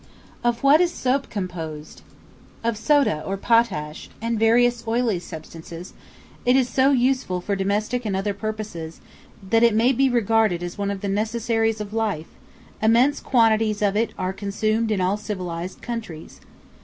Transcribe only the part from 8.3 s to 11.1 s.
purposes, that it may be regarded as one of the